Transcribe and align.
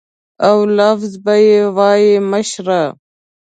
او 0.47 0.57
لفظ 0.77 1.11
به 1.23 1.33
یې 1.47 1.59
وایه 1.77 2.15
مشره. 2.31 2.81